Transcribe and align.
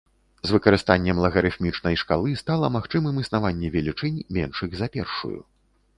З 0.51 0.53
выкарыстаннем 0.55 1.19
лагарыфмічнай 1.25 1.99
шкалы 2.03 2.33
стала 2.43 2.71
магчымым 2.77 3.23
існаванне 3.27 3.67
велічынь, 3.77 4.19
меншых 4.39 4.71
за 4.81 4.87
першую. 4.97 5.39